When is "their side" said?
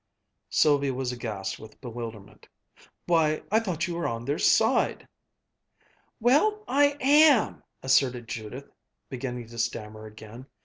4.25-5.07